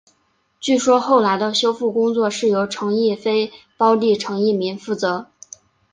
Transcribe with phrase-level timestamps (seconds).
[0.59, 5.29] 据说后来的修复工作是由陈逸飞胞弟陈逸鸣负责。